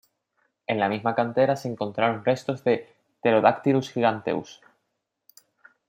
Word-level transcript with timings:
En 0.65 0.79
la 0.79 0.89
misma 0.89 1.13
cantera 1.13 1.55
se 1.55 1.67
encontraron 1.67 2.25
restos 2.25 2.63
de 2.63 2.89
"Pterodactylus 3.21 3.91
giganteus". 3.91 4.59